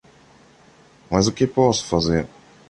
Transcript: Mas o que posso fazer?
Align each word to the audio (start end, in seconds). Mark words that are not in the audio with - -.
Mas 1.11 1.27
o 1.27 1.31
que 1.31 1.45
posso 1.45 1.85
fazer? 1.85 2.27